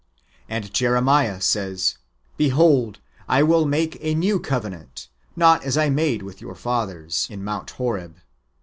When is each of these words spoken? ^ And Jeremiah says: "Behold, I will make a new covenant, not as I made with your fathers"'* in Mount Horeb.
^ 0.19 0.23
And 0.49 0.73
Jeremiah 0.73 1.39
says: 1.39 1.99
"Behold, 2.35 2.97
I 3.29 3.43
will 3.43 3.67
make 3.67 3.99
a 4.03 4.15
new 4.15 4.39
covenant, 4.39 5.09
not 5.35 5.63
as 5.63 5.77
I 5.77 5.91
made 5.91 6.23
with 6.23 6.41
your 6.41 6.55
fathers"'* 6.55 7.27
in 7.29 7.43
Mount 7.43 7.69
Horeb. 7.69 8.15